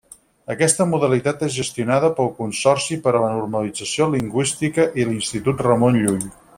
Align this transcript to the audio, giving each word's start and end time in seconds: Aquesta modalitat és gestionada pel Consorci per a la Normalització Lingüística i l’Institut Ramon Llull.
Aquesta 0.53 0.87
modalitat 0.93 1.43
és 1.47 1.57
gestionada 1.57 2.09
pel 2.21 2.31
Consorci 2.39 2.99
per 3.05 3.15
a 3.19 3.23
la 3.27 3.31
Normalització 3.37 4.11
Lingüística 4.17 4.91
i 5.03 5.11
l’Institut 5.11 5.67
Ramon 5.71 6.05
Llull. 6.05 6.31